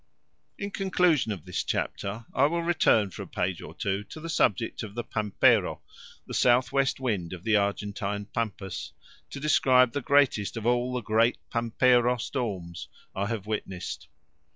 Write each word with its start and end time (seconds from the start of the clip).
In 0.57 0.71
conclusion 0.71 1.31
of 1.31 1.45
this 1.45 1.63
chapter 1.63 2.25
I 2.33 2.47
will 2.47 2.63
return 2.63 3.11
for 3.11 3.21
a 3.21 3.27
page 3.27 3.61
or 3.61 3.75
two 3.75 4.03
to 4.05 4.19
the 4.19 4.31
subject 4.31 4.81
of 4.81 4.95
the 4.95 5.03
pampero, 5.03 5.79
the 6.25 6.33
south 6.33 6.71
west 6.71 6.99
wind 6.99 7.33
of 7.33 7.43
the 7.43 7.55
Argentine 7.57 8.25
pampas, 8.25 8.93
to 9.29 9.39
describe 9.39 9.91
the 9.91 10.01
greatest 10.01 10.57
of 10.57 10.65
all 10.65 10.93
the 10.95 11.01
great 11.01 11.37
pampero 11.51 12.17
storms 12.17 12.87
I 13.15 13.27
have 13.27 13.45
witnessed. 13.45 14.07